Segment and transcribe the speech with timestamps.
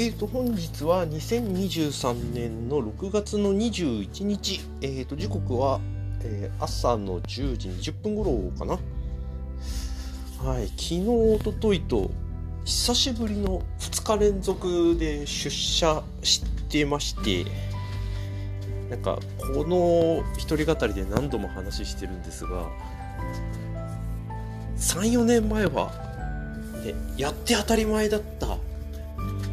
[0.00, 5.80] えーと、本日は2023年の6月の21日、えーと、時刻は、
[6.22, 8.78] えー、朝の10時20分頃かな。
[10.40, 12.12] はい、昨日、おとといと、
[12.64, 17.44] 久しぶりの2日連続で出社してまして、
[18.90, 22.70] なんか、この一人語りで何度も話してるんですが、
[24.78, 25.92] 3、4年前は、
[26.84, 28.58] ね、やって当たり前だった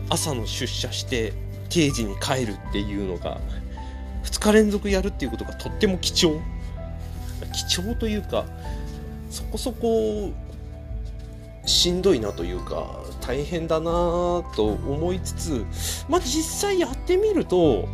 [0.09, 1.33] 朝の出社して
[1.69, 3.39] 定時に帰るっていうのが
[4.23, 6.39] 2日連続やるっていうことがとっても貴重。
[7.51, 8.45] 貴重というか
[9.29, 10.31] そこそこ
[11.65, 13.91] しんどいなというか大変だな
[14.55, 15.65] と思いつつ
[16.07, 17.87] まあ実際やってみると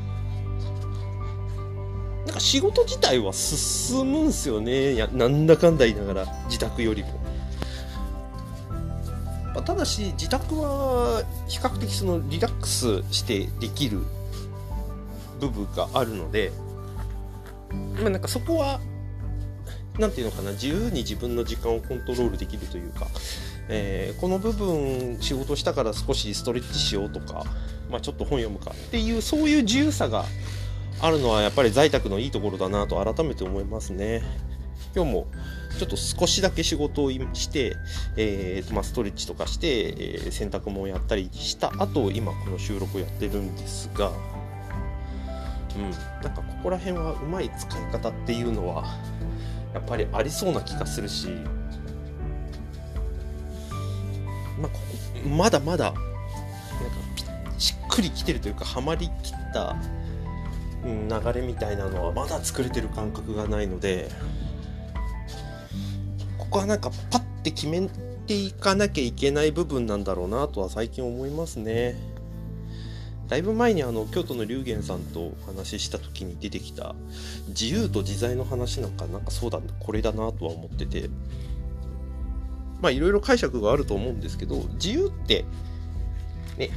[2.25, 4.95] なんか仕事自体は進むんすよね。
[4.95, 7.20] やなんだかんだ言いながら自宅よりも、
[9.61, 13.99] ただし自宅は比較的そのリラックスしてできる
[15.39, 16.51] 部分があるので、
[18.01, 18.79] まあ、なんかそこは
[19.99, 23.07] 何て言うのかな自由に自分の時間をコントロールできるというか、
[23.67, 27.43] えー、この部分仕事したから少しストレッチしようとか、
[27.89, 30.25] まあ、ちょっと本読むかっていうそういう自由さが
[31.01, 34.21] あるのはやっぱり在宅のいいところだなと改めて思いますね。
[34.95, 35.27] 今日も
[35.79, 37.75] ちょっと少しだけ仕事をして、
[38.17, 44.11] えーまあ、ストレッチとかして、えー、洗濯物をやったりした後今この収録をやってるんですが、
[45.75, 48.85] うん、なんかここら辺はうまい使い方っていうのは
[49.73, 51.29] やっぱりありそうな気がするし、
[54.59, 54.79] まあ、こ
[55.23, 56.03] こまだまだなん
[57.53, 59.77] かしっくりきてるというかはまりきった、
[60.83, 64.09] うん、流れみたいなのはまだ作れてる感覚がないので。
[66.51, 67.89] こはなんかパッて決め
[68.27, 71.95] ていかなきゃいけない部分なんだろうなとは最近思いますね。
[73.29, 76.95] だいぶ前にあの京都の龍玄さんとお話しした時に出てきた
[77.47, 81.09] 自由と自在の話なんかなんかそうだこれだなとは思ってて
[82.81, 85.45] まあいろいろ解釈があると思うんですけど自由って
[86.57, 86.71] ね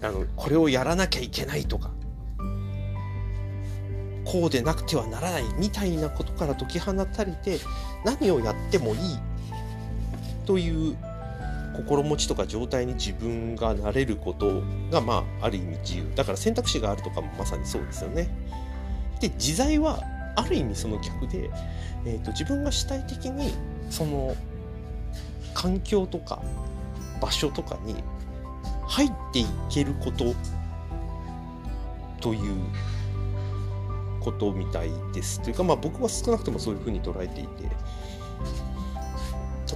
[0.00, 1.90] あのこれをやらなきゃいけないとか
[4.30, 7.58] こうでなくてはならないみたいなことから解き放たれて
[8.04, 8.98] 何をやってもいい
[10.46, 10.96] という
[11.76, 18.28] 心持ちとか状態に自分がなれることがまあある意味自由だから選択肢があるとかもまさにそうですよね。
[19.20, 20.00] で自在は
[20.36, 21.50] ある意味その逆で、
[22.06, 23.52] えーと、自分が主体的に
[23.90, 24.36] その
[25.54, 26.40] 環境とか
[27.20, 27.96] 場所とかに
[28.86, 30.34] 入っていけること
[32.20, 32.56] という
[34.20, 35.40] ことみたいです。
[35.42, 37.70] というか、まあ、僕は少なくともそういうふうに捉えていて。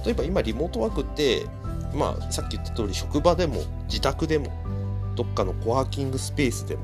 [0.03, 1.47] 例えば今リモートワークって、
[1.93, 4.51] まあ、さっき言った通り職場でも自宅でも
[5.15, 6.83] どっかのコワーキングスペースでも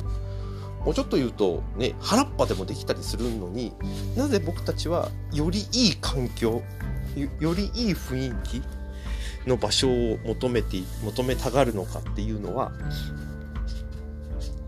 [0.86, 3.74] もうちょっと言うとね原っぱでもできたりするのに
[4.16, 6.64] なぜ僕たちはよりいい環境
[7.40, 8.64] よりいい雰囲気
[9.48, 12.72] の場所を求めて求めたがるのかっていうのは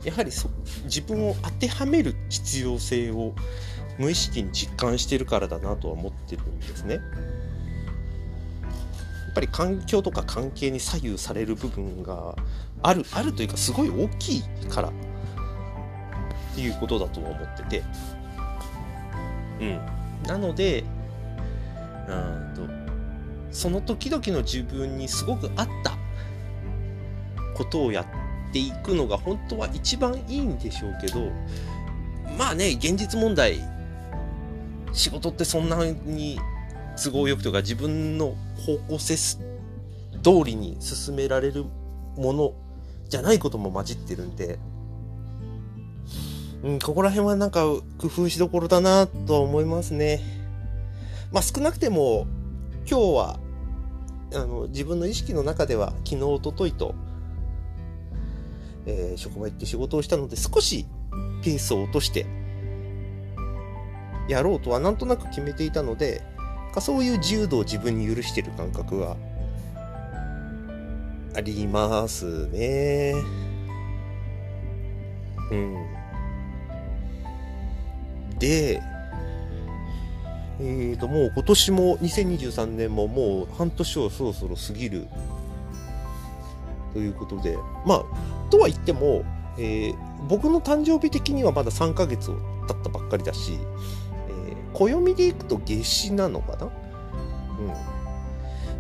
[0.04, 0.50] やはりそ
[0.84, 3.34] 自分を当てはめる必要性を
[3.98, 6.96] 無意識に実感してるからだなとは思ってるんですね。
[6.96, 7.04] やっ
[9.36, 12.36] ぱり環境とか関係に左右される部分が
[12.84, 14.92] あるあるというかすごい大きいからっ
[16.54, 17.82] ていうことだとは思ってて
[19.60, 19.80] うん
[20.28, 20.84] なので
[22.08, 22.62] うんと
[23.52, 25.98] その時々の自分にすごく合った
[27.56, 28.23] ことをやって
[28.54, 31.32] ていくのが本当は一番いいんでしょうけど
[32.38, 33.60] まあね現実問題
[34.94, 36.40] 仕事ってそんなに
[37.04, 41.66] 都合よくとか自分の方向性通りに進められる
[42.16, 42.54] もの
[43.10, 44.60] じゃないことも混じってるんで、
[46.64, 47.64] うん、ここら辺はなんか
[47.98, 50.22] 工夫しどころだなとは思いますね。
[51.32, 52.28] まあ少なくても
[52.88, 53.40] 今日は
[54.34, 56.96] あの自分の意識の中では昨日おとといと
[58.86, 60.86] えー、職場行って仕事をしたので少し
[61.44, 62.26] ペースを落として
[64.28, 66.22] やろうとはなんとなく決めていたので
[66.74, 69.16] かそういう自由度を自分に許してる感覚は
[71.36, 73.16] ありますね。
[75.52, 75.76] うん。
[78.38, 78.82] で、
[80.60, 85.08] えーと、もう今年も2023年ももう半年をそろそろ過ぎる
[86.94, 88.04] ということで、まあ、
[88.50, 89.24] とは言っても、
[89.58, 89.96] えー、
[90.28, 92.32] 僕の誕生日的にはまだ3ヶ月
[92.68, 93.58] 経ったばっかりだし、
[94.30, 96.66] えー、暦でいくと夏至なのかな？
[96.66, 96.70] う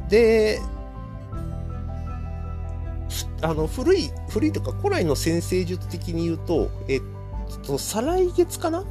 [0.05, 0.07] ん。
[0.09, 0.61] で、
[3.41, 7.01] あの、古い、古いとか古来の先生術的に言うと、えっ
[7.65, 8.83] と、再来月かな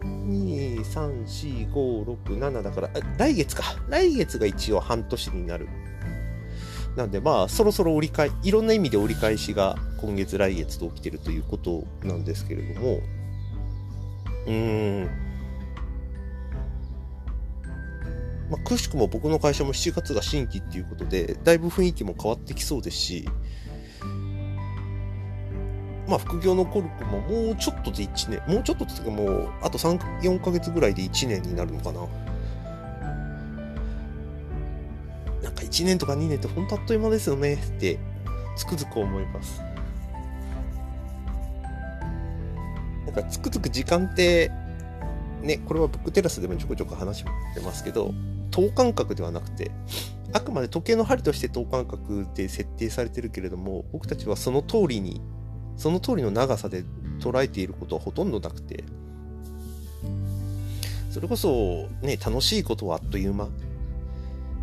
[0.00, 3.62] ？2、3、4、5、6、7だから、来月か。
[3.88, 5.68] 来月が一応半年になる。
[6.96, 13.00] なんでまあ、そろそろ折り返、いろんな意味で折り返しが今月来月と起きてるということなんですけれども、
[14.46, 15.10] うーん。
[18.50, 23.26] まあ、くしくも僕の会社も7月が新規っていうことで、だいぶ雰囲気も変わってきそうですし、
[26.06, 32.00] まあ、副業のコルクももうちょっとで1年、もうちょっとっていうかもう、あと3、4ヶ月ぐらいで1年になるのかな。
[35.54, 37.54] なんか1年とか2年って本当あっという間ですよね。
[37.54, 37.98] って
[38.56, 39.62] つくづく思います。
[43.06, 44.50] なんかつくづく時間って
[45.42, 48.14] ねこれはブックテラスでもちょこちょこ話してますけど
[48.50, 49.70] 等間隔ではなくて
[50.32, 55.20] あくまで時計の針として等間隔で設定されてるけれども僕たちはその通りに
[55.76, 56.84] その通りの長さで
[57.20, 58.84] 捉えていることはほとんどなくて
[61.10, 63.48] それこそね楽しいことはあっという間。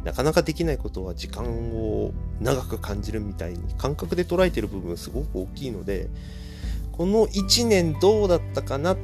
[0.03, 6.07] なかなかできないことは時間を長く感じるみたいに感覚で捉えてる部分すごく大きいので
[6.93, 8.97] この1年どうだったかなっ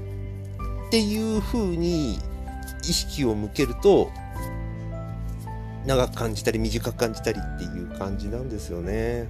[0.91, 2.19] ていう風に
[2.83, 4.09] 意識を向けると
[5.85, 9.27] 長く感じたり短く感じたりっていう感じなんですよね。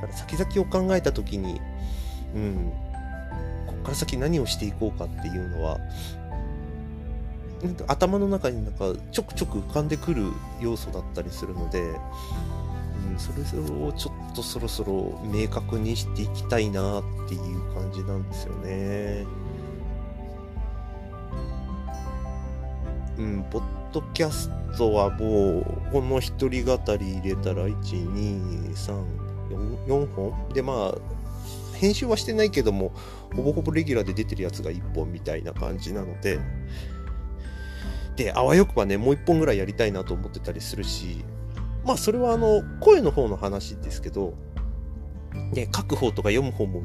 [0.00, 1.60] から先々を考えた時に
[2.34, 2.72] うん
[3.66, 5.78] こっから先何をしていこうかっていうのは
[7.86, 10.24] 頭の中になんかちょくちょく浮かんでくる
[10.60, 13.42] 要素だったりするので、うん、それ
[13.86, 19.26] をちょっとそろそろ明確にしていきたいなっていう感じなんですよね。
[23.18, 23.62] うん、ポッ
[23.92, 29.04] ドキャストはもう、この一人語り入れたら、1、2、3、
[29.50, 30.48] 4, 4本？
[30.54, 30.98] で、まあ、
[31.74, 32.92] 編集はしてないけども、
[33.36, 36.38] ほぼほぼレギュラーで出てるやつが1本みたいな感じなので、
[38.16, 41.24] で、あわよくばね、もう1本ぐらいやりたいなと思ってたりするし、
[41.84, 44.34] まあ、それはあの、声の方の話ですけど、
[45.52, 46.82] で、書く方とか読む方も、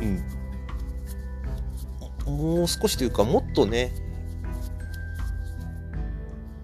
[0.00, 0.24] うん、
[2.26, 3.92] もう少しというか、もっとね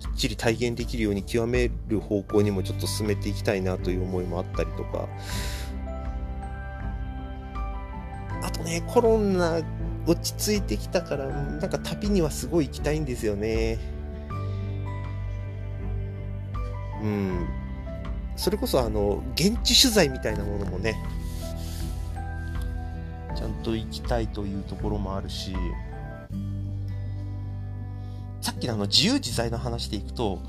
[0.00, 5.08] きっ、ちり体現できるように極める方向にもちょっと進めていきたいなという思いもあったりとか。
[8.42, 9.60] あとねコロナ
[10.06, 13.78] 落ち着いてきたからなんか旅にはすごい行きたいんですよね。
[17.02, 17.48] うん。
[18.40, 20.96] それこそあの現地取材みたいなものもね
[23.36, 25.54] ちゃんと行きたいというところもあるし
[28.40, 30.40] さっきのあの自由自在の話でいくと、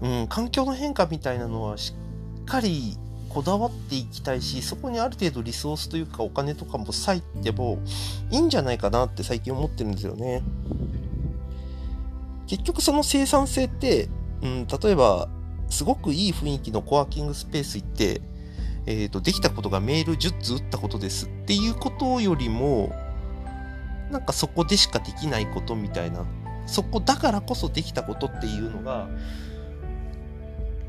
[0.00, 1.94] うん、環境の変化みたいなのはし
[2.40, 2.96] っかり
[3.34, 7.78] こだわっていきたいし、そこにある程度リソースというかお金とかも割いても
[8.30, 10.42] いいんじゃないかなって最近思ってるんですよね。
[12.46, 14.08] 結局その生産性って、
[14.42, 15.28] うん、例えば、
[15.68, 18.20] すごくいい雰囲気のコワーキングスペース行って、
[18.86, 22.94] え、ー、と、できたことがメール10通打ったことですっていうことよりも、
[24.10, 26.24] なんかそこでしかできないことみたいな
[26.66, 29.08] そこだからこそできたことっていうのが、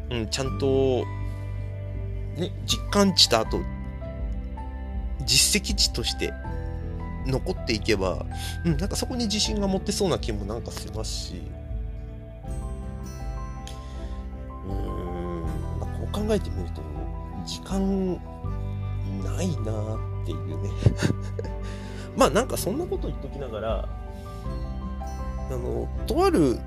[0.10, 1.06] うん、ちゃんと、
[2.38, 3.60] ね、実感値とあと、
[5.26, 6.34] 実績値として
[7.26, 8.26] 残っていけば、
[8.66, 11.42] うん、なんかそこに自信が持ってそうな気もなんかしますし、
[14.68, 15.44] うん、
[15.80, 16.82] まあ、こう考えてみると、
[17.46, 18.14] 時間
[19.24, 20.70] ないなっていうね。
[22.18, 23.90] まあなんかそんなこと言っときながら、
[25.50, 26.60] あの、とある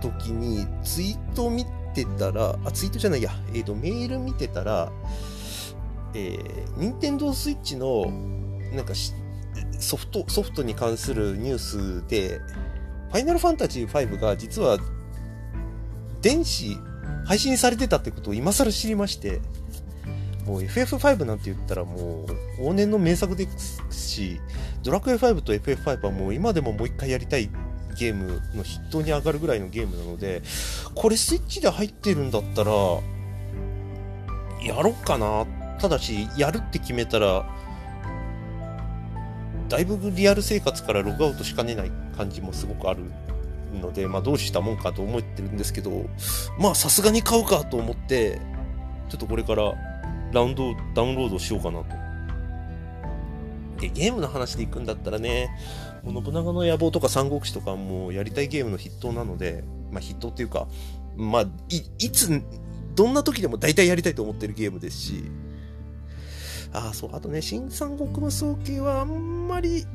[0.00, 4.90] 時にツイートを見ててたら、あ、ツイートじゃないや、えっ、ー、と、メール見てたら、
[6.14, 8.06] えー、任天堂スイッチの、
[8.74, 8.92] なんか
[9.78, 12.40] ソフト、ソフトに関するニュースで、
[13.10, 14.78] ファイナルファンタジー5が実は、
[16.20, 16.76] 電子、
[17.26, 19.40] 配信されてたってことを今更知りまして、
[20.46, 22.26] もう FF5 なんて言ったらも
[22.58, 24.40] う往年の名作ですし、
[24.82, 27.48] ドラクエ5と FF5 はもう今でももう一回やりたい
[27.94, 30.42] ゲームの筆頭に上がるぐらいのゲームなので、
[30.94, 32.72] これスイッチで入ってるんだったら、
[34.62, 35.46] やろっかな。
[35.78, 37.44] ただし、やるって決めたら、
[39.68, 43.04] だいぶリアル生活からログアウトしかねない感じもすごくある
[43.80, 46.06] ので、まあどうしたもんかと思ってるんですけど、
[46.58, 48.40] まあさすがに買うかと思って、
[49.08, 49.72] ちょっとこれから
[50.32, 52.03] ラウンドダウンロードしようかなと。
[53.84, 55.50] でゲームの話でいくんだったらね、
[56.02, 60.66] もう信長の野望とか三国志とかもやりたいゲームの筆頭なので、まあ筆頭っていうか、
[61.16, 62.42] まあ、い、いつ、
[62.94, 65.24] どんな時でも大体やりたいと思ってるゲームですし、
[66.72, 69.86] ああ、そう、あとね、新三国無双系はあんまり、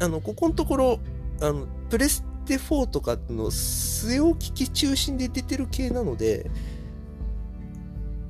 [0.00, 1.00] あの、ここのところ、
[1.40, 6.50] あの、プレステ4とかの据え置き機中心で出てる系なので、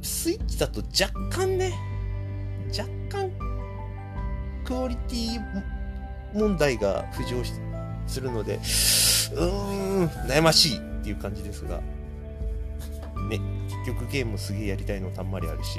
[0.02, 1.74] スイッチだと若干ね、
[2.70, 3.45] 若干、
[4.66, 5.40] クオリティ
[6.34, 7.42] 問題が浮上
[8.06, 11.80] するので、うーん、悩ましいっていう感じですが、
[13.28, 13.38] ね、
[13.86, 15.78] 結局ゲームすげえやりたいのたんまりあるし、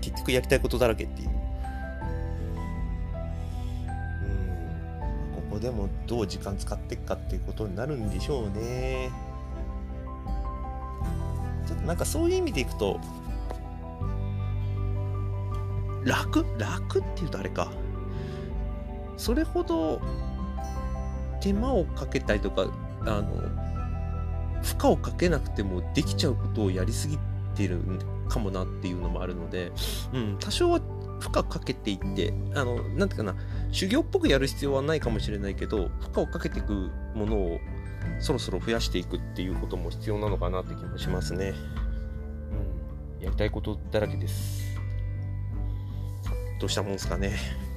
[0.00, 1.28] 結局やりたいことだらけっていう。
[1.28, 1.34] うん、
[5.50, 9.10] ここでもどう時間使っていくかっていうことになるんでしょうね。
[11.66, 12.98] ちょっとなんかそういう意味でいくと、
[16.04, 17.70] 楽楽っていうとあれか。
[19.16, 20.00] それほど
[21.40, 22.66] 手間をかけたりとか、
[23.02, 23.22] あの、
[24.62, 27.18] 負荷をかけなくてもできちゃうことをやりすぎ
[27.54, 27.80] てる
[28.28, 29.72] かもなっていうのもあるので、
[30.12, 30.80] うん、多少は
[31.20, 33.36] 負荷かけていって、あの、なんていうかな、
[33.70, 37.60] 修行っぽくやる必要はないかもしれないけど、負荷をかけていくものを
[38.18, 41.54] そろそろ増やしていくっていうことも必要なのかなって気もしますね。
[43.18, 44.71] うん、やりたいことだらけです。
[46.62, 47.71] どうしたもんすかね。